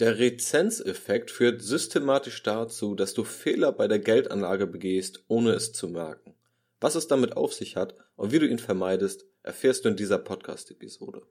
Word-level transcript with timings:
Der 0.00 0.18
Rezenzeffekt 0.18 1.30
führt 1.30 1.62
systematisch 1.62 2.42
dazu, 2.42 2.96
dass 2.96 3.14
du 3.14 3.22
Fehler 3.22 3.70
bei 3.70 3.86
der 3.86 4.00
Geldanlage 4.00 4.66
begehst, 4.66 5.22
ohne 5.28 5.52
es 5.52 5.72
zu 5.72 5.86
merken. 5.86 6.34
Was 6.80 6.96
es 6.96 7.06
damit 7.06 7.36
auf 7.36 7.54
sich 7.54 7.76
hat 7.76 7.94
und 8.16 8.32
wie 8.32 8.40
du 8.40 8.48
ihn 8.48 8.58
vermeidest, 8.58 9.24
erfährst 9.44 9.84
du 9.84 9.90
in 9.90 9.96
dieser 9.96 10.18
Podcast-Episode. 10.18 11.22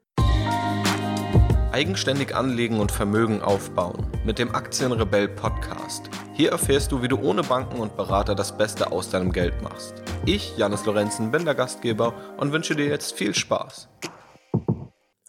Eigenständig 1.72 2.34
anlegen 2.34 2.80
und 2.80 2.90
Vermögen 2.90 3.42
aufbauen 3.42 4.10
mit 4.24 4.38
dem 4.38 4.54
Aktienrebell 4.54 5.28
Podcast. 5.28 6.08
Hier 6.32 6.50
erfährst 6.52 6.90
du, 6.90 7.02
wie 7.02 7.08
du 7.08 7.18
ohne 7.18 7.42
Banken 7.42 7.80
und 7.80 7.98
Berater 7.98 8.34
das 8.34 8.56
Beste 8.56 8.92
aus 8.92 9.10
deinem 9.10 9.32
Geld 9.32 9.60
machst. 9.60 9.92
Ich, 10.24 10.56
Janis 10.56 10.86
Lorenzen, 10.86 11.30
bin 11.30 11.44
der 11.44 11.54
Gastgeber 11.54 12.14
und 12.38 12.52
wünsche 12.52 12.74
dir 12.74 12.86
jetzt 12.86 13.12
viel 13.12 13.34
Spaß. 13.34 13.90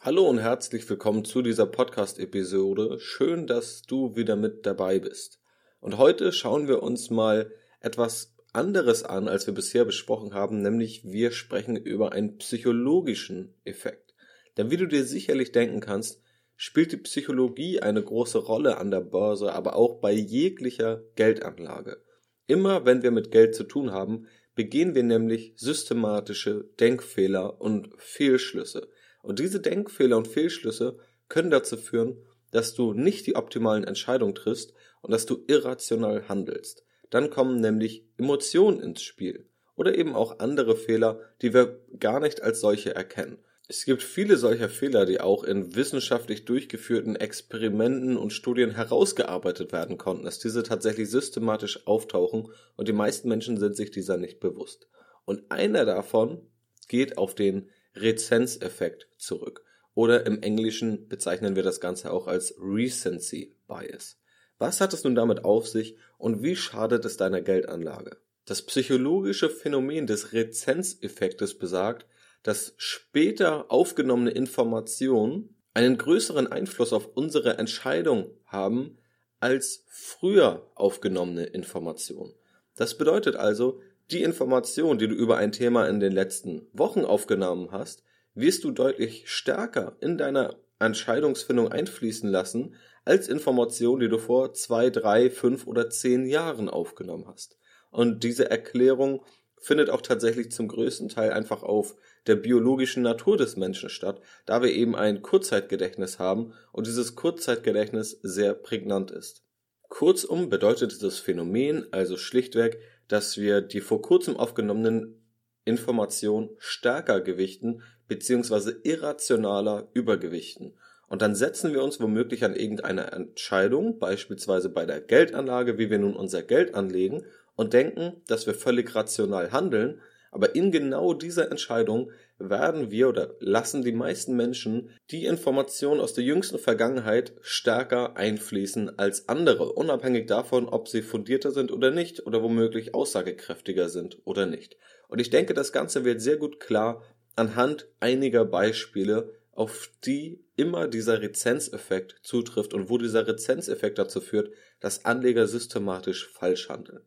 Hallo 0.06 0.30
und 0.30 0.38
herzlich 0.38 0.88
willkommen 0.88 1.26
zu 1.26 1.42
dieser 1.42 1.66
Podcast-Episode. 1.66 3.00
Schön, 3.00 3.48
dass 3.48 3.82
du 3.82 4.16
wieder 4.16 4.36
mit 4.36 4.64
dabei 4.64 5.00
bist. 5.00 5.40
Und 5.80 5.98
heute 5.98 6.32
schauen 6.32 6.68
wir 6.68 6.84
uns 6.84 7.10
mal 7.10 7.52
etwas 7.80 8.36
anderes 8.54 9.02
an, 9.02 9.28
als 9.28 9.48
wir 9.48 9.56
bisher 9.56 9.84
besprochen 9.84 10.36
haben, 10.36 10.62
nämlich 10.62 11.06
wir 11.06 11.32
sprechen 11.32 11.76
über 11.76 12.12
einen 12.12 12.38
psychologischen 12.38 13.56
Effekt. 13.64 14.14
Denn 14.58 14.70
wie 14.70 14.78
du 14.78 14.86
dir 14.86 15.06
sicherlich 15.06 15.52
denken 15.52 15.80
kannst, 15.80 16.22
spielt 16.56 16.92
die 16.92 16.98
Psychologie 16.98 17.80
eine 17.80 18.04
große 18.04 18.38
Rolle 18.38 18.78
an 18.78 18.92
der 18.92 19.02
Börse, 19.02 19.54
aber 19.54 19.76
auch 19.76 20.02
bei 20.02 20.12
jeglicher 20.12 21.02
Geldanlage. 21.16 21.98
Immer 22.46 22.86
wenn 22.86 23.02
wir 23.02 23.10
mit 23.10 23.32
Geld 23.32 23.56
zu 23.56 23.64
tun 23.64 23.92
haben, 23.92 24.28
begehen 24.54 24.94
wir 24.94 25.02
nämlich 25.02 25.54
systematische 25.56 26.70
Denkfehler 26.80 27.60
und 27.60 27.90
Fehlschlüsse. 27.98 28.88
Und 29.26 29.40
diese 29.40 29.60
Denkfehler 29.60 30.18
und 30.18 30.28
Fehlschlüsse 30.28 30.98
können 31.30 31.50
dazu 31.50 31.78
führen, 31.78 32.18
dass 32.52 32.76
du 32.76 32.94
nicht 32.94 33.26
die 33.26 33.36
optimalen 33.36 33.84
Entscheidungen 33.84 34.36
triffst 34.36 34.74
und 35.02 35.12
dass 35.12 35.26
du 35.26 35.44
irrational 35.48 36.30
handelst. 36.30 36.86
Dann 37.10 37.30
kommen 37.30 37.60
nämlich 37.60 38.06
Emotionen 38.18 38.80
ins 38.80 39.02
Spiel 39.02 39.50
oder 39.76 39.98
eben 39.98 40.16
auch 40.16 40.40
andere 40.40 40.76
Fehler, 40.76 41.20
die 41.42 41.54
wir 41.54 41.82
gar 42.00 42.20
nicht 42.20 42.42
als 42.44 42.62
solche 42.62 42.96
erkennen. 42.96 43.40
Es 43.68 43.86
gibt 43.86 44.04
viele 44.04 44.38
solcher 44.38 44.70
Fehler, 44.70 45.08
die 45.08 45.20
auch 45.20 45.44
in 45.44 45.76
wissenschaftlich 45.76 46.46
durchgeführten 46.46 47.16
Experimenten 47.16 48.16
und 48.16 48.32
Studien 48.32 48.72
herausgearbeitet 48.72 49.72
werden 49.72 49.98
konnten, 49.98 50.26
dass 50.26 50.38
diese 50.38 50.62
tatsächlich 50.62 51.10
systematisch 51.10 51.88
auftauchen 51.88 52.50
und 52.76 52.88
die 52.88 52.94
meisten 52.94 53.28
Menschen 53.28 53.58
sind 53.58 53.76
sich 53.76 53.90
dieser 53.90 54.18
nicht 54.18 54.40
bewusst. 54.40 54.88
Und 55.26 55.50
einer 55.50 55.84
davon 55.86 56.48
geht 56.88 57.18
auf 57.18 57.34
den 57.34 57.70
Rezenzeffekt 57.96 59.08
zurück. 59.18 59.64
Oder 59.94 60.26
im 60.26 60.42
Englischen 60.42 61.08
bezeichnen 61.08 61.56
wir 61.56 61.64
das 61.64 61.80
Ganze 61.80 62.12
auch 62.12 62.28
als 62.28 62.56
Recency 62.60 63.56
Bias. 63.68 64.18
Was 64.58 64.82
hat 64.82 64.94
es 64.94 65.04
nun 65.04 65.16
damit 65.16 65.44
auf 65.46 65.68
sich 65.68 65.98
und 66.18 66.44
wie 66.44 66.56
schadet 66.56 67.06
es 67.06 67.18
deiner 67.18 67.42
Geldanlage? 67.42 68.18
Das 68.46 68.62
psychologische 68.62 69.50
Phänomen 69.50 70.06
des 70.06 70.34
Rezenzeffektes 70.34 71.58
besagt, 71.58 72.06
dass 72.44 72.76
später 72.78 73.72
aufgenommene 73.72 74.32
Informationen 74.32 75.56
einen 75.74 75.98
größeren 75.98 76.48
Einfluss 76.48 76.94
auf 76.94 77.10
unsere 77.16 77.58
Entscheidung 77.58 78.30
haben 78.46 78.98
als 79.40 79.84
früher 79.88 80.72
aufgenommene 80.76 81.46
Informationen. 81.46 82.34
Das 82.76 82.98
bedeutet 82.98 83.36
also, 83.36 83.82
die 84.12 84.24
Information, 84.24 84.98
die 84.98 85.08
du 85.08 85.16
über 85.16 85.38
ein 85.38 85.52
Thema 85.52 85.88
in 85.88 86.00
den 86.00 86.12
letzten 86.12 86.68
Wochen 86.74 87.06
aufgenommen 87.06 87.70
hast, 87.72 88.04
wirst 88.34 88.64
du 88.64 88.72
deutlich 88.72 89.30
stärker 89.30 89.96
in 90.00 90.18
deiner 90.18 90.56
Entscheidungsfindung 90.80 91.72
einfließen 91.72 92.30
lassen, 92.30 92.76
als 93.06 93.28
Information, 93.28 94.00
die 94.00 94.10
du 94.10 94.18
vor 94.18 94.54
zwei, 94.54 94.90
drei, 94.90 95.30
fünf 95.30 95.68
oder 95.68 95.90
zehn 95.90 96.26
Jahren 96.26 96.70
aufgenommen 96.70 97.28
hast. 97.28 97.58
Und 97.92 98.24
diese 98.24 98.50
Erklärung 98.50 99.24
findet 99.60 99.90
auch 99.90 100.02
tatsächlich 100.02 100.52
zum 100.52 100.68
größten 100.68 101.10
Teil 101.10 101.32
einfach 101.32 101.64
auf 101.64 101.96
der 102.28 102.36
biologischen 102.36 103.04
Natur 103.04 103.38
des 103.38 103.56
Menschen 103.56 103.90
statt, 103.90 104.22
da 104.46 104.62
wir 104.62 104.72
eben 104.72 104.96
ein 104.96 105.22
Kurzzeitgedächtnis 105.22 106.20
haben 106.20 106.54
und 106.72 106.88
dieses 106.88 107.16
Kurzzeitgedächtnis 107.16 108.20
sehr 108.22 108.54
prägnant 108.54 109.12
ist. 109.12 109.44
Kurzum 109.88 110.50
bedeutet 110.50 110.92
dieses 110.92 111.20
Phänomen 111.20 111.88
also 111.92 112.18
schlichtweg, 112.18 112.80
dass 113.08 113.38
wir 113.38 113.62
die 113.62 113.82
vor 113.82 114.02
kurzem 114.02 114.38
aufgenommenen 114.38 115.22
Informationen 115.64 116.50
stärker 116.58 117.22
gewichten 117.22 117.82
bzw. 118.08 118.74
irrationaler 118.84 119.88
übergewichten. 119.94 120.74
Und 121.08 121.22
dann 121.22 121.36
setzen 121.36 121.74
wir 121.74 121.84
uns 121.84 122.00
womöglich 122.00 122.44
an 122.44 122.56
irgendeine 122.56 123.12
Entscheidung, 123.12 124.00
beispielsweise 124.00 124.70
bei 124.70 124.86
der 124.86 125.02
Geldanlage, 125.02 125.78
wie 125.78 125.90
wir 125.90 126.00
nun 126.00 126.16
unser 126.16 126.42
Geld 126.42 126.74
anlegen, 126.74 127.24
und 127.56 127.74
denken, 127.74 128.22
dass 128.28 128.48
wir 128.48 128.54
völlig 128.54 128.96
rational 128.96 129.52
handeln, 129.52 130.02
aber 130.32 130.56
in 130.56 130.72
genau 130.72 131.14
dieser 131.14 131.50
Entscheidung 131.50 132.12
werden 132.38 132.92
wir 132.92 133.08
oder 133.08 133.36
lassen 133.40 133.84
die 133.84 133.94
meisten 133.94 134.36
Menschen 134.36 134.90
die 135.12 135.26
Informationen 135.26 136.02
aus 136.02 136.14
der 136.14 136.24
jüngsten 136.24 136.58
Vergangenheit 136.60 137.34
stärker 137.42 138.18
einfließen 138.18 139.00
als 139.00 139.30
andere, 139.30 139.74
unabhängig 139.74 140.28
davon, 140.28 140.68
ob 140.68 140.88
sie 140.88 141.02
fundierter 141.02 141.52
sind 141.52 141.72
oder 141.72 141.92
nicht 141.92 142.26
oder 142.26 142.44
womöglich 142.44 142.94
aussagekräftiger 142.94 143.90
sind 143.90 144.20
oder 144.26 144.46
nicht. 144.46 144.78
Und 145.08 145.20
ich 145.20 145.30
denke, 145.30 145.54
das 145.54 145.72
Ganze 145.72 146.04
wird 146.04 146.22
sehr 146.22 146.38
gut 146.38 146.60
klar 146.60 147.04
anhand 147.36 147.88
einiger 148.00 148.46
Beispiele, 148.46 149.34
auf 149.52 149.90
die 150.06 150.44
immer 150.58 150.88
dieser 150.88 151.22
Rezenzeffekt 151.22 152.18
zutrifft 152.22 152.74
und 152.74 152.90
wo 152.90 152.98
dieser 152.98 153.26
Rezenzeffekt 153.26 153.98
dazu 153.98 154.20
führt, 154.20 154.52
dass 154.82 155.06
Anleger 155.06 155.48
systematisch 155.48 156.28
falsch 156.28 156.68
handeln. 156.68 157.02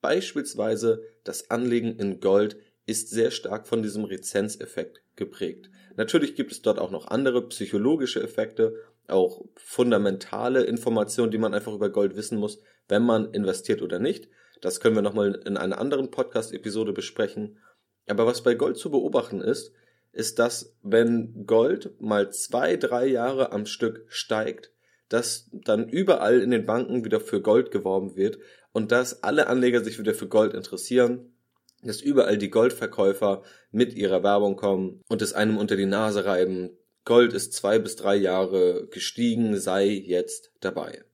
Beispielsweise 0.00 1.02
das 1.24 1.50
Anlegen 1.50 1.98
in 1.98 2.20
Gold 2.20 2.56
ist 2.88 3.10
sehr 3.10 3.30
stark 3.30 3.68
von 3.68 3.82
diesem 3.82 4.04
Rezenzeffekt 4.04 5.02
geprägt. 5.14 5.70
Natürlich 5.96 6.34
gibt 6.34 6.52
es 6.52 6.62
dort 6.62 6.78
auch 6.78 6.90
noch 6.90 7.08
andere 7.08 7.46
psychologische 7.48 8.22
Effekte, 8.22 8.76
auch 9.06 9.44
fundamentale 9.56 10.62
Informationen, 10.62 11.30
die 11.30 11.38
man 11.38 11.52
einfach 11.52 11.74
über 11.74 11.90
Gold 11.90 12.16
wissen 12.16 12.38
muss, 12.38 12.62
wenn 12.88 13.02
man 13.02 13.34
investiert 13.34 13.82
oder 13.82 13.98
nicht. 13.98 14.30
Das 14.62 14.80
können 14.80 14.94
wir 14.94 15.02
nochmal 15.02 15.38
in 15.44 15.58
einer 15.58 15.78
anderen 15.78 16.10
Podcast-Episode 16.10 16.94
besprechen. 16.94 17.58
Aber 18.06 18.26
was 18.26 18.42
bei 18.42 18.54
Gold 18.54 18.78
zu 18.78 18.90
beobachten 18.90 19.42
ist, 19.42 19.72
ist, 20.12 20.38
dass 20.38 20.74
wenn 20.82 21.44
Gold 21.46 22.00
mal 22.00 22.32
zwei, 22.32 22.76
drei 22.76 23.06
Jahre 23.06 23.52
am 23.52 23.66
Stück 23.66 24.06
steigt, 24.08 24.72
dass 25.10 25.50
dann 25.52 25.90
überall 25.90 26.40
in 26.40 26.50
den 26.50 26.64
Banken 26.64 27.04
wieder 27.04 27.20
für 27.20 27.42
Gold 27.42 27.70
geworben 27.70 28.16
wird 28.16 28.38
und 28.72 28.92
dass 28.92 29.22
alle 29.22 29.46
Anleger 29.48 29.84
sich 29.84 29.98
wieder 29.98 30.14
für 30.14 30.28
Gold 30.28 30.54
interessieren 30.54 31.34
dass 31.82 32.00
überall 32.00 32.38
die 32.38 32.50
Goldverkäufer 32.50 33.42
mit 33.70 33.94
ihrer 33.94 34.22
Werbung 34.22 34.56
kommen 34.56 35.02
und 35.08 35.22
es 35.22 35.32
einem 35.32 35.56
unter 35.58 35.76
die 35.76 35.86
Nase 35.86 36.24
reiben, 36.24 36.70
Gold 37.04 37.32
ist 37.32 37.54
zwei 37.54 37.78
bis 37.78 37.96
drei 37.96 38.16
Jahre 38.16 38.86
gestiegen, 38.90 39.58
sei 39.58 39.86
jetzt 39.86 40.52
dabei. 40.60 41.04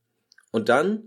Und 0.50 0.68
dann 0.68 1.04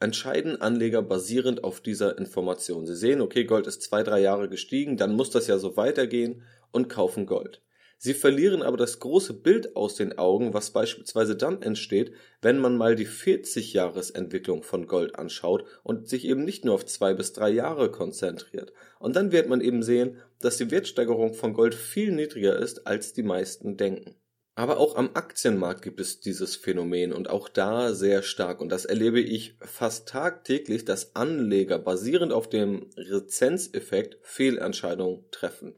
entscheiden 0.00 0.60
Anleger 0.60 1.02
basierend 1.02 1.64
auf 1.64 1.80
dieser 1.80 2.18
Information. 2.18 2.86
Sie 2.86 2.96
sehen, 2.96 3.20
okay, 3.20 3.44
Gold 3.44 3.66
ist 3.66 3.82
zwei, 3.82 4.02
drei 4.02 4.20
Jahre 4.20 4.48
gestiegen, 4.48 4.96
dann 4.96 5.14
muss 5.14 5.30
das 5.30 5.46
ja 5.46 5.58
so 5.58 5.76
weitergehen 5.76 6.42
und 6.72 6.88
kaufen 6.88 7.26
Gold. 7.26 7.62
Sie 8.04 8.14
verlieren 8.14 8.62
aber 8.62 8.76
das 8.76 8.98
große 8.98 9.32
Bild 9.32 9.76
aus 9.76 9.94
den 9.94 10.18
Augen, 10.18 10.54
was 10.54 10.72
beispielsweise 10.72 11.36
dann 11.36 11.62
entsteht, 11.62 12.12
wenn 12.40 12.58
man 12.58 12.76
mal 12.76 12.96
die 12.96 13.06
40-Jahres-Entwicklung 13.06 14.64
von 14.64 14.88
Gold 14.88 15.14
anschaut 15.14 15.64
und 15.84 16.08
sich 16.08 16.24
eben 16.24 16.44
nicht 16.44 16.64
nur 16.64 16.74
auf 16.74 16.84
zwei 16.84 17.14
bis 17.14 17.32
drei 17.32 17.50
Jahre 17.50 17.92
konzentriert. 17.92 18.72
Und 18.98 19.14
dann 19.14 19.30
wird 19.30 19.48
man 19.48 19.60
eben 19.60 19.84
sehen, 19.84 20.16
dass 20.40 20.56
die 20.56 20.72
Wertsteigerung 20.72 21.34
von 21.34 21.54
Gold 21.54 21.76
viel 21.76 22.10
niedriger 22.10 22.58
ist, 22.58 22.88
als 22.88 23.12
die 23.12 23.22
meisten 23.22 23.76
denken. 23.76 24.16
Aber 24.56 24.78
auch 24.78 24.96
am 24.96 25.10
Aktienmarkt 25.14 25.82
gibt 25.82 26.00
es 26.00 26.18
dieses 26.18 26.56
Phänomen 26.56 27.12
und 27.12 27.30
auch 27.30 27.48
da 27.48 27.94
sehr 27.94 28.24
stark. 28.24 28.60
Und 28.60 28.70
das 28.70 28.84
erlebe 28.84 29.20
ich 29.20 29.56
fast 29.60 30.08
tagtäglich, 30.08 30.84
dass 30.84 31.14
Anleger 31.14 31.78
basierend 31.78 32.32
auf 32.32 32.50
dem 32.50 32.90
Rezenzeffekt 32.96 34.18
Fehlentscheidungen 34.22 35.24
treffen. 35.30 35.76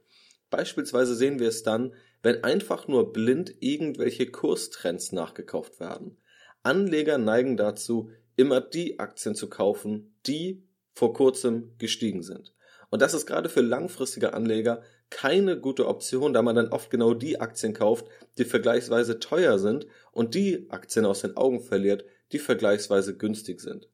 Beispielsweise 0.49 1.17
sehen 1.17 1.41
wir 1.41 1.49
es 1.49 1.65
dann, 1.65 1.93
wenn 2.25 2.43
einfach 2.43 2.89
nur 2.89 3.13
blind 3.13 3.55
irgendwelche 3.61 4.27
Kurstrends 4.27 5.13
nachgekauft 5.13 5.79
werden. 5.79 6.17
Anleger 6.63 7.19
neigen 7.19 7.59
dazu, 7.59 8.11
immer 8.35 8.63
die 8.63 8.99
Aktien 8.99 9.35
zu 9.35 9.51
kaufen, 9.51 10.17
die 10.27 10.67
vor 10.95 11.13
kurzem 11.13 11.75
gestiegen 11.77 12.23
sind. 12.23 12.55
Und 12.89 13.03
das 13.03 13.13
ist 13.13 13.27
gerade 13.27 13.51
für 13.51 13.61
langfristige 13.61 14.33
Anleger 14.33 14.83
keine 15.11 15.61
gute 15.61 15.87
Option, 15.87 16.33
da 16.33 16.41
man 16.41 16.57
dann 16.57 16.69
oft 16.69 16.91
genau 16.91 17.13
die 17.13 17.41
Aktien 17.41 17.75
kauft, 17.75 18.07
die 18.39 18.47
vergleichsweise 18.47 19.21
teuer 19.21 19.59
sind 19.59 19.87
und 20.11 20.35
die 20.35 20.67
Aktien 20.71 21.05
aus 21.05 21.21
den 21.21 21.37
Augen 21.37 21.61
verliert, 21.61 22.07
die 22.33 22.39
vergleichsweise 22.39 23.19
günstig 23.19 23.61
sind. 23.61 23.91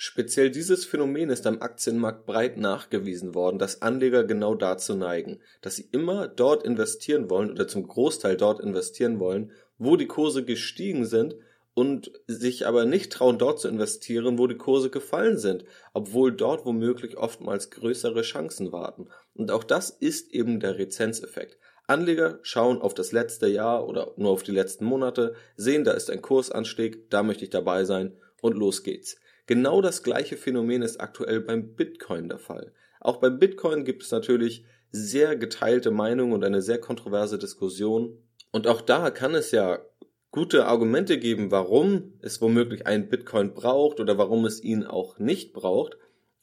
Speziell 0.00 0.52
dieses 0.52 0.84
Phänomen 0.84 1.28
ist 1.28 1.44
am 1.44 1.60
Aktienmarkt 1.60 2.24
breit 2.24 2.56
nachgewiesen 2.56 3.34
worden, 3.34 3.58
dass 3.58 3.82
Anleger 3.82 4.22
genau 4.22 4.54
dazu 4.54 4.94
neigen, 4.94 5.40
dass 5.60 5.74
sie 5.74 5.88
immer 5.90 6.28
dort 6.28 6.62
investieren 6.62 7.28
wollen 7.28 7.50
oder 7.50 7.66
zum 7.66 7.88
Großteil 7.88 8.36
dort 8.36 8.60
investieren 8.60 9.18
wollen, 9.18 9.50
wo 9.76 9.96
die 9.96 10.06
Kurse 10.06 10.44
gestiegen 10.44 11.04
sind 11.04 11.34
und 11.74 12.12
sich 12.28 12.68
aber 12.68 12.84
nicht 12.84 13.10
trauen, 13.10 13.38
dort 13.38 13.58
zu 13.58 13.66
investieren, 13.66 14.38
wo 14.38 14.46
die 14.46 14.56
Kurse 14.56 14.88
gefallen 14.88 15.36
sind, 15.36 15.64
obwohl 15.94 16.30
dort 16.30 16.64
womöglich 16.64 17.16
oftmals 17.16 17.70
größere 17.70 18.22
Chancen 18.22 18.70
warten. 18.70 19.08
Und 19.34 19.50
auch 19.50 19.64
das 19.64 19.90
ist 19.90 20.32
eben 20.32 20.60
der 20.60 20.78
Rezenzeffekt. 20.78 21.58
Anleger 21.88 22.38
schauen 22.42 22.80
auf 22.80 22.94
das 22.94 23.10
letzte 23.10 23.48
Jahr 23.48 23.88
oder 23.88 24.12
nur 24.16 24.30
auf 24.30 24.44
die 24.44 24.52
letzten 24.52 24.84
Monate, 24.84 25.34
sehen, 25.56 25.82
da 25.82 25.90
ist 25.90 26.08
ein 26.08 26.22
Kursanstieg, 26.22 27.10
da 27.10 27.24
möchte 27.24 27.42
ich 27.42 27.50
dabei 27.50 27.84
sein 27.84 28.16
und 28.40 28.56
los 28.56 28.84
geht's. 28.84 29.16
Genau 29.48 29.80
das 29.80 30.02
gleiche 30.02 30.36
Phänomen 30.36 30.82
ist 30.82 31.00
aktuell 31.00 31.40
beim 31.40 31.74
Bitcoin 31.74 32.28
der 32.28 32.38
Fall. 32.38 32.70
Auch 33.00 33.16
beim 33.16 33.38
Bitcoin 33.38 33.86
gibt 33.86 34.02
es 34.02 34.10
natürlich 34.10 34.66
sehr 34.92 35.36
geteilte 35.36 35.90
Meinungen 35.90 36.34
und 36.34 36.44
eine 36.44 36.60
sehr 36.60 36.78
kontroverse 36.78 37.38
Diskussion. 37.38 38.18
Und 38.52 38.66
auch 38.66 38.82
da 38.82 39.10
kann 39.10 39.34
es 39.34 39.50
ja 39.50 39.78
gute 40.32 40.66
Argumente 40.66 41.18
geben, 41.18 41.50
warum 41.50 42.18
es 42.20 42.42
womöglich 42.42 42.86
einen 42.86 43.08
Bitcoin 43.08 43.54
braucht 43.54 44.00
oder 44.00 44.18
warum 44.18 44.44
es 44.44 44.62
ihn 44.62 44.84
auch 44.84 45.18
nicht 45.18 45.54
braucht. 45.54 45.96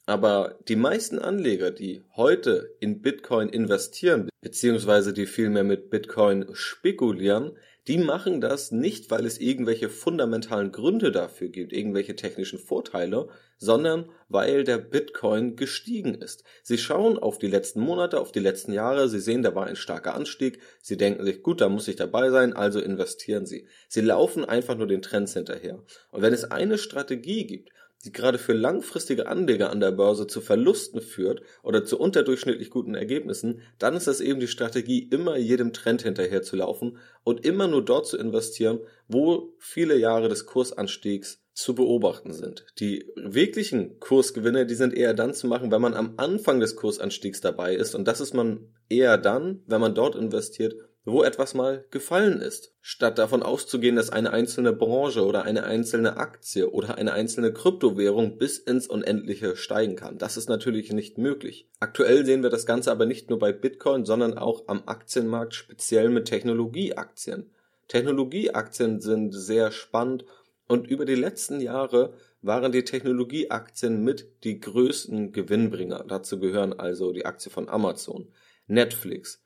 Aber 0.06 0.58
die 0.66 0.74
meisten 0.74 1.20
Anleger, 1.20 1.70
die 1.70 2.02
heute 2.16 2.74
in 2.80 3.02
Bitcoin 3.02 3.48
investieren, 3.48 4.28
beziehungsweise 4.40 5.12
die 5.12 5.26
vielmehr 5.26 5.64
mit 5.64 5.90
Bitcoin 5.90 6.46
spekulieren, 6.54 7.56
die 7.88 7.98
machen 7.98 8.40
das 8.40 8.72
nicht, 8.72 9.10
weil 9.10 9.24
es 9.26 9.38
irgendwelche 9.38 9.88
fundamentalen 9.88 10.72
Gründe 10.72 11.12
dafür 11.12 11.48
gibt, 11.48 11.72
irgendwelche 11.72 12.16
technischen 12.16 12.58
Vorteile, 12.58 13.28
sondern 13.58 14.10
weil 14.28 14.64
der 14.64 14.78
Bitcoin 14.78 15.54
gestiegen 15.54 16.14
ist. 16.14 16.42
Sie 16.64 16.78
schauen 16.78 17.16
auf 17.18 17.38
die 17.38 17.46
letzten 17.46 17.80
Monate, 17.80 18.20
auf 18.20 18.32
die 18.32 18.40
letzten 18.40 18.72
Jahre, 18.72 19.08
sie 19.08 19.20
sehen, 19.20 19.42
da 19.42 19.54
war 19.54 19.66
ein 19.66 19.76
starker 19.76 20.14
Anstieg, 20.14 20.60
sie 20.82 20.96
denken 20.96 21.24
sich, 21.24 21.42
gut, 21.42 21.60
da 21.60 21.68
muss 21.68 21.86
ich 21.86 21.96
dabei 21.96 22.30
sein, 22.30 22.54
also 22.54 22.80
investieren 22.80 23.46
sie. 23.46 23.68
Sie 23.88 24.00
laufen 24.00 24.44
einfach 24.44 24.76
nur 24.76 24.88
den 24.88 25.02
Trends 25.02 25.34
hinterher. 25.34 25.82
Und 26.10 26.22
wenn 26.22 26.34
es 26.34 26.50
eine 26.50 26.78
Strategie 26.78 27.46
gibt, 27.46 27.70
die 28.04 28.12
gerade 28.12 28.38
für 28.38 28.52
langfristige 28.52 29.26
Anleger 29.26 29.70
an 29.70 29.80
der 29.80 29.90
Börse 29.90 30.26
zu 30.26 30.40
Verlusten 30.40 31.00
führt 31.00 31.40
oder 31.62 31.84
zu 31.84 31.98
unterdurchschnittlich 31.98 32.70
guten 32.70 32.94
Ergebnissen, 32.94 33.62
dann 33.78 33.96
ist 33.96 34.06
das 34.06 34.20
eben 34.20 34.40
die 34.40 34.48
Strategie, 34.48 35.08
immer 35.10 35.36
jedem 35.36 35.72
Trend 35.72 36.02
hinterher 36.02 36.42
zu 36.42 36.56
laufen 36.56 36.98
und 37.24 37.44
immer 37.44 37.66
nur 37.68 37.84
dort 37.84 38.06
zu 38.06 38.16
investieren, 38.16 38.80
wo 39.08 39.54
viele 39.58 39.96
Jahre 39.96 40.28
des 40.28 40.46
Kursanstiegs 40.46 41.42
zu 41.52 41.74
beobachten 41.74 42.32
sind. 42.32 42.66
Die 42.78 43.10
wirklichen 43.16 43.98
Kursgewinne, 43.98 44.66
die 44.66 44.74
sind 44.74 44.92
eher 44.92 45.14
dann 45.14 45.32
zu 45.32 45.46
machen, 45.46 45.70
wenn 45.70 45.80
man 45.80 45.94
am 45.94 46.14
Anfang 46.18 46.60
des 46.60 46.76
Kursanstiegs 46.76 47.40
dabei 47.40 47.74
ist 47.74 47.94
und 47.94 48.06
das 48.06 48.20
ist 48.20 48.34
man 48.34 48.74
eher 48.90 49.16
dann, 49.16 49.62
wenn 49.66 49.80
man 49.80 49.94
dort 49.94 50.16
investiert, 50.16 50.76
wo 51.06 51.22
etwas 51.22 51.54
mal 51.54 51.84
gefallen 51.92 52.40
ist, 52.40 52.74
statt 52.80 53.18
davon 53.18 53.44
auszugehen, 53.44 53.94
dass 53.94 54.10
eine 54.10 54.32
einzelne 54.32 54.72
Branche 54.72 55.24
oder 55.24 55.44
eine 55.44 55.62
einzelne 55.62 56.16
Aktie 56.16 56.68
oder 56.68 56.98
eine 56.98 57.12
einzelne 57.12 57.52
Kryptowährung 57.52 58.38
bis 58.38 58.58
ins 58.58 58.88
Unendliche 58.88 59.54
steigen 59.54 59.94
kann. 59.94 60.18
Das 60.18 60.36
ist 60.36 60.48
natürlich 60.48 60.92
nicht 60.92 61.16
möglich. 61.16 61.70
Aktuell 61.78 62.26
sehen 62.26 62.42
wir 62.42 62.50
das 62.50 62.66
Ganze 62.66 62.90
aber 62.90 63.06
nicht 63.06 63.30
nur 63.30 63.38
bei 63.38 63.52
Bitcoin, 63.52 64.04
sondern 64.04 64.36
auch 64.36 64.64
am 64.66 64.82
Aktienmarkt, 64.86 65.54
speziell 65.54 66.08
mit 66.08 66.26
Technologieaktien. 66.26 67.52
Technologieaktien 67.86 69.00
sind 69.00 69.32
sehr 69.32 69.70
spannend 69.70 70.24
und 70.66 70.88
über 70.88 71.04
die 71.04 71.14
letzten 71.14 71.60
Jahre 71.60 72.14
waren 72.42 72.72
die 72.72 72.84
Technologieaktien 72.84 74.02
mit 74.02 74.42
die 74.42 74.58
größten 74.58 75.30
Gewinnbringer. 75.30 76.04
Dazu 76.08 76.40
gehören 76.40 76.72
also 76.72 77.12
die 77.12 77.26
Aktie 77.26 77.52
von 77.52 77.68
Amazon, 77.68 78.26
Netflix, 78.66 79.40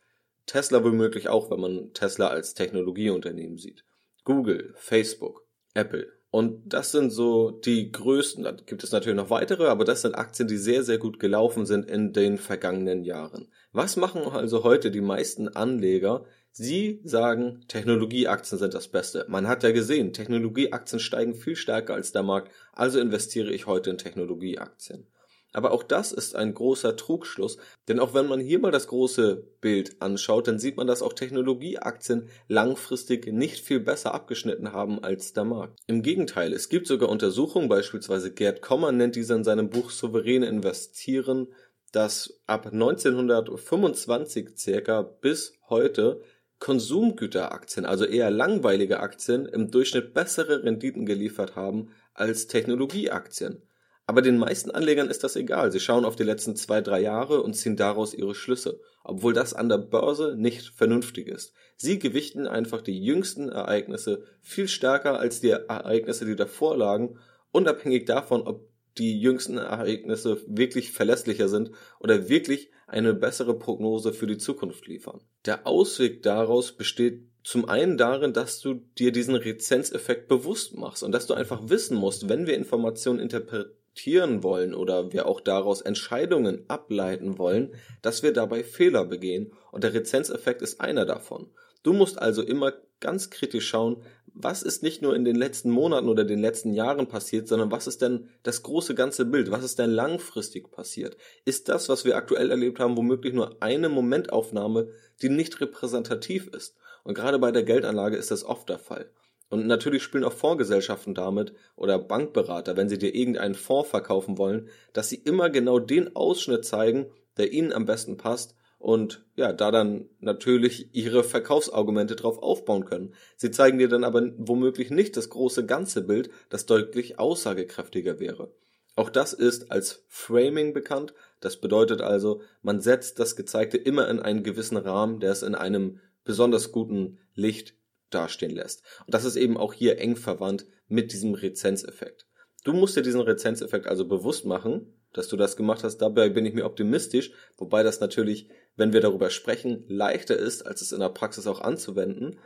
Tesla 0.51 0.83
womöglich 0.83 1.29
auch, 1.29 1.49
wenn 1.53 1.61
man 1.61 1.93
Tesla 1.93 2.27
als 2.27 2.55
Technologieunternehmen 2.55 3.57
sieht. 3.57 3.85
Google, 4.25 4.75
Facebook, 4.75 5.47
Apple. 5.75 6.09
Und 6.33 6.75
das 6.75 6.91
sind 6.91 7.11
so 7.11 7.53
die 7.53 7.93
größten, 7.93 8.43
da 8.43 8.51
gibt 8.51 8.83
es 8.83 8.91
natürlich 8.91 9.17
noch 9.17 9.31
weitere, 9.31 9.69
aber 9.69 9.85
das 9.85 10.03
sind 10.03 10.17
Aktien, 10.17 10.49
die 10.49 10.57
sehr, 10.57 10.83
sehr 10.83 10.99
gut 10.99 11.21
gelaufen 11.21 11.67
sind 11.67 11.89
in 11.89 12.13
den 12.13 12.37
vergangenen 12.37 13.05
Jahren. 13.05 13.47
Was 13.71 13.95
machen 13.95 14.23
also 14.23 14.65
heute 14.65 14.91
die 14.91 15.01
meisten 15.01 15.47
Anleger? 15.47 16.25
Sie 16.51 17.01
sagen, 17.05 17.61
Technologieaktien 17.69 18.59
sind 18.59 18.75
das 18.75 18.89
Beste. 18.89 19.27
Man 19.29 19.47
hat 19.47 19.63
ja 19.63 19.71
gesehen, 19.71 20.13
Technologieaktien 20.13 20.99
steigen 20.99 21.37
viel 21.37 21.55
stärker 21.55 21.95
als 21.95 22.11
der 22.11 22.25
Markt, 22.25 22.51
also 22.73 22.99
investiere 22.99 23.53
ich 23.53 23.67
heute 23.67 23.91
in 23.91 23.99
Technologieaktien. 23.99 25.07
Aber 25.53 25.73
auch 25.73 25.83
das 25.83 26.13
ist 26.13 26.37
ein 26.37 26.55
großer 26.55 26.97
Trugschluss, 26.97 27.59
denn 27.89 27.99
auch 27.99 28.15
wenn 28.15 28.27
man 28.27 28.41
hier 28.41 28.61
mal 28.61 28.71
das 28.71 28.87
große 28.87 29.45
Bild 29.61 30.01
anschaut, 30.01 30.47
dann 30.47 30.61
sieht 30.61 30.77
man, 30.77 30.87
dass 30.87 31.03
auch 31.03 31.13
Technologieaktien 31.13 32.29
langfristig 32.47 33.27
nicht 33.27 33.65
viel 33.65 33.81
besser 33.81 34.15
abgeschnitten 34.15 34.73
haben 34.73 35.03
als 35.03 35.33
der 35.33 35.45
Markt. 35.45 35.81
Im 35.87 36.03
Gegenteil, 36.03 36.53
es 36.53 36.69
gibt 36.69 36.87
sogar 36.87 37.09
Untersuchungen, 37.09 37.69
beispielsweise 37.69 38.33
Gerd 38.33 38.63
Kommer 38.63 38.93
nennt 38.93 39.17
diese 39.17 39.35
in 39.35 39.45
seinem 39.45 39.71
Buch 39.71 39.91
Souveräne 39.91 40.47
Investieren, 40.47 41.49
dass 41.93 42.41
ab 42.47 42.67
1925 42.67 44.51
circa 44.57 45.03
bis 45.03 45.55
heute 45.69 46.21
Konsumgüteraktien, 46.61 47.87
also 47.87 48.05
eher 48.05 48.31
langweilige 48.31 49.01
Aktien, 49.01 49.47
im 49.47 49.71
Durchschnitt 49.71 50.15
bessere 50.15 50.63
Renditen 50.63 51.07
geliefert 51.07 51.57
haben 51.57 51.91
als 52.13 52.47
Technologieaktien. 52.47 53.63
Aber 54.11 54.23
den 54.23 54.39
meisten 54.39 54.73
Anlegern 54.73 55.09
ist 55.09 55.23
das 55.23 55.37
egal. 55.37 55.71
Sie 55.71 55.79
schauen 55.79 56.05
auf 56.05 56.17
die 56.17 56.25
letzten 56.25 56.57
zwei, 56.57 56.81
drei 56.81 57.01
Jahre 57.01 57.45
und 57.45 57.55
ziehen 57.55 57.77
daraus 57.77 58.13
ihre 58.13 58.35
Schlüsse, 58.35 58.81
obwohl 59.05 59.35
das 59.35 59.55
an 59.55 59.69
der 59.69 59.79
Börse 59.79 60.35
nicht 60.37 60.71
vernünftig 60.75 61.29
ist. 61.29 61.53
Sie 61.77 62.01
gewichten 62.01 62.49
einfach 62.49 62.83
die 62.83 63.01
jüngsten 63.01 63.51
Ereignisse 63.51 64.25
viel 64.41 64.67
stärker 64.67 65.21
als 65.21 65.41
die 65.41 65.51
Ereignisse, 65.51 66.27
die 66.27 66.35
davor 66.35 66.77
lagen, 66.77 67.21
unabhängig 67.53 68.05
davon, 68.05 68.43
ob 68.43 68.69
die 68.99 69.21
jüngsten 69.21 69.59
Ereignisse 69.59 70.43
wirklich 70.49 70.91
verlässlicher 70.91 71.47
sind 71.47 71.71
oder 72.01 72.29
wirklich 72.29 72.73
eine 72.89 73.15
bessere 73.15 73.57
Prognose 73.57 74.13
für 74.13 74.27
die 74.27 74.39
Zukunft 74.39 74.89
liefern. 74.89 75.21
Der 75.47 75.69
Ausweg 75.69 76.25
daraus 76.25 76.73
besteht 76.73 77.29
zum 77.45 77.69
einen 77.69 77.97
darin, 77.97 78.33
dass 78.33 78.59
du 78.59 78.75
dir 78.75 79.13
diesen 79.13 79.37
Rezenzeffekt 79.37 80.27
bewusst 80.27 80.77
machst 80.77 81.05
und 81.05 81.13
dass 81.13 81.29
du 81.29 81.35
einfach 81.35 81.69
wissen 81.69 81.97
musst, 81.97 82.29
wenn 82.29 82.49
wir 82.49 82.57
Informationen 82.57 83.21
interpretieren, 83.21 83.77
akzeptieren 83.91 84.43
wollen 84.43 84.75
oder 84.75 85.13
wir 85.13 85.27
auch 85.27 85.41
daraus 85.41 85.81
Entscheidungen 85.81 86.65
ableiten 86.69 87.39
wollen, 87.39 87.75
dass 88.03 88.23
wir 88.23 88.33
dabei 88.33 88.63
Fehler 88.63 89.05
begehen 89.05 89.53
und 89.73 89.85
der 89.85 89.95
Rezenzeffekt 89.95 90.63
ist 90.63 90.81
einer 90.81 91.05
davon. 91.05 91.51
Du 91.83 91.93
musst 91.93 92.21
also 92.21 92.43
immer 92.43 92.73
ganz 93.01 93.31
kritisch 93.31 93.69
schauen, 93.69 94.03
was 94.33 94.63
ist 94.63 94.83
nicht 94.83 95.03
nur 95.03 95.17
in 95.17 95.25
den 95.25 95.35
letzten 95.35 95.71
Monaten 95.71 96.09
oder 96.09 96.25
den 96.25 96.39
letzten 96.39 96.73
Jahren 96.73 97.09
passiert, 97.09 97.49
sondern 97.49 97.71
was 97.71 97.87
ist 97.87 98.01
denn 98.01 98.29
das 98.43 98.63
große 98.63 98.95
ganze 98.95 99.25
Bild? 99.25 99.51
Was 99.51 99.65
ist 99.65 99.79
denn 99.79 99.91
langfristig 99.91 100.71
passiert? 100.71 101.17
Ist 101.45 101.69
das, 101.69 101.89
was 101.89 102.05
wir 102.05 102.17
aktuell 102.17 102.51
erlebt 102.51 102.79
haben, 102.79 102.97
womöglich 102.97 103.35
nur 103.35 103.57
eine 103.61 103.89
Momentaufnahme, 103.89 104.89
die 105.21 105.31
nicht 105.31 105.61
repräsentativ 105.61 106.47
ist? 106.49 106.77
Und 107.03 107.15
gerade 107.15 107.39
bei 107.39 107.51
der 107.51 107.65
Geldanlage 107.65 108.17
ist 108.17 108.31
das 108.31 108.45
oft 108.45 108.69
der 108.69 108.79
Fall. 108.79 109.11
Und 109.51 109.67
natürlich 109.67 110.05
spielen 110.05 110.25
auch 110.25 110.33
Fondsgesellschaften 110.33 111.15
damit 111.15 111.53
oder 111.77 111.99
Bankberater, 111.99 112.77
wenn 112.77 112.89
sie 112.89 112.99
dir 112.99 113.15
irgendeinen 113.15 113.57
Fonds 113.57 113.91
verkaufen 113.91 114.39
wollen, 114.39 114.69
dass 114.93 115.09
sie 115.09 115.17
immer 115.17 115.51
genau 115.51 115.81
den 115.81 116.15
Ausschnitt 116.15 116.65
zeigen, 116.65 117.07
der 117.37 117.53
ihnen 117.53 117.73
am 117.73 117.85
besten 117.85 118.17
passt 118.17 118.55
und 118.79 119.27
ja, 119.37 119.53
da 119.53 119.71
dann 119.71 120.09
natürlich 120.21 120.95
ihre 120.95 121.25
Verkaufsargumente 121.25 122.17
drauf 122.17 122.39
aufbauen 122.39 122.85
können. 122.85 123.15
Sie 123.37 123.51
zeigen 123.51 123.79
dir 123.79 123.89
dann 123.89 124.05
aber 124.05 124.31
womöglich 124.39 124.91
nicht 124.91 125.17
das 125.17 125.29
große 125.31 125.67
ganze 125.67 126.03
Bild, 126.03 126.31
das 126.49 126.65
deutlich 126.65 127.19
aussagekräftiger 127.19 128.21
wäre. 128.21 128.55
Auch 128.95 129.11
das 129.11 129.33
ist 129.33 129.73
als 129.73 130.05
Framing 130.09 130.73
bekannt. 130.73 131.13
Das 131.41 131.57
bedeutet 131.57 132.03
also, 132.03 132.43
man 132.63 132.81
setzt 132.81 133.19
das 133.19 133.35
Gezeigte 133.35 133.77
immer 133.77 134.09
in 134.09 134.21
einen 134.21 134.45
gewissen 134.45 134.77
Rahmen, 134.77 135.21
der 135.21 135.33
es 135.33 135.43
in 135.43 135.55
einem 135.55 136.01
besonders 136.25 136.71
guten 136.71 137.19
Licht 137.35 137.75
dastehen 138.11 138.55
lässt. 138.55 138.83
Und 139.07 139.15
das 139.15 139.25
ist 139.25 139.37
eben 139.37 139.57
auch 139.57 139.73
hier 139.73 139.99
eng 139.99 140.17
verwandt 140.17 140.67
mit 140.89 141.13
diesem 141.13 141.35
Rezenzeffekt. 141.35 142.27
Du 142.65 142.73
musst 142.73 142.97
dir 142.97 143.03
diesen 143.03 143.21
Rezenzeffekt 143.21 143.87
also 143.87 144.07
bewusst 144.07 144.45
machen, 144.45 144.95
dass 145.13 145.29
du 145.29 145.37
das 145.37 145.57
gemacht 145.57 145.83
hast. 145.83 145.99
Dabei 145.99 146.29
bin 146.29 146.47
ich 146.47 146.55
mir 146.55 146.65
optimistisch, 146.65 147.33
wobei 147.57 147.83
das 147.83 148.01
natürlich, 148.01 148.49
wenn 148.77 148.93
wir 148.93 149.01
darüber 149.01 149.31
sprechen, 149.31 149.85
leichter 149.89 150.37
ist, 150.37 150.67
als 150.67 150.83
es 150.83 150.93
in 150.93 151.01
der 151.01 151.09
Praxis 151.09 151.47
auch 151.47 151.61
anzuwenden. 151.61 152.39